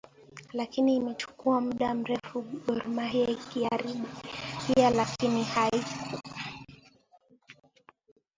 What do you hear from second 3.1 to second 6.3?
ilikaribia lakini haiku